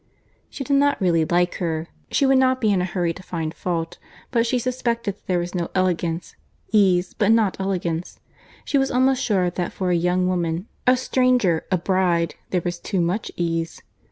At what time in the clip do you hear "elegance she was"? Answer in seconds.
7.59-8.89